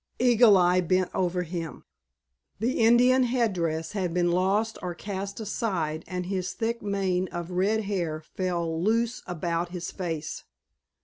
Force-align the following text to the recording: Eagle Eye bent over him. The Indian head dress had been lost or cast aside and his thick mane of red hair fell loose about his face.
Eagle 0.17 0.57
Eye 0.57 0.81
bent 0.81 1.11
over 1.13 1.43
him. 1.43 1.83
The 2.57 2.79
Indian 2.79 3.21
head 3.25 3.53
dress 3.53 3.91
had 3.91 4.15
been 4.15 4.31
lost 4.31 4.79
or 4.81 4.95
cast 4.95 5.39
aside 5.39 6.03
and 6.07 6.25
his 6.25 6.53
thick 6.53 6.81
mane 6.81 7.29
of 7.31 7.51
red 7.51 7.81
hair 7.83 8.19
fell 8.19 8.81
loose 8.83 9.21
about 9.27 9.69
his 9.69 9.91
face. 9.91 10.43